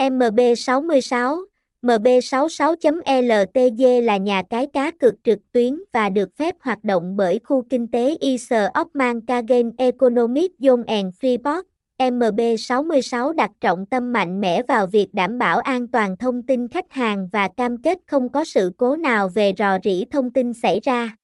[0.00, 1.44] MB66,
[1.82, 7.62] MB66.LTG là nhà cái cá cược trực tuyến và được phép hoạt động bởi khu
[7.70, 11.62] kinh tế IS Oman Kagen Economic Zone and Freeport.
[11.98, 16.92] MB66 đặt trọng tâm mạnh mẽ vào việc đảm bảo an toàn thông tin khách
[16.92, 20.80] hàng và cam kết không có sự cố nào về rò rỉ thông tin xảy
[20.80, 21.16] ra.